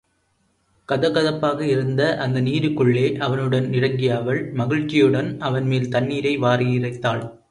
கதகதப்பாக 0.89 1.59
இருந்த 1.61 2.17
அந்த 2.17 2.41
நீருக்குள்ளே 2.41 3.17
அவனுடன் 3.17 3.73
இறங்கிய 3.73 4.17
அவள், 4.17 4.51
மகிழ்ச்சியுடன் 4.53 5.29
அவன்மேல் 5.39 5.89
தண்ணீரை 5.89 6.39
வாரியிறைத்தாள். 6.39 7.23